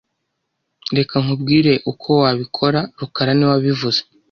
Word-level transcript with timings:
Reka 0.97 1.15
nkubwire 1.23 1.73
uko 1.91 2.09
wabikora 2.21 2.79
rukara 2.99 3.31
niwe 3.35 3.51
wabivuze 3.53 3.99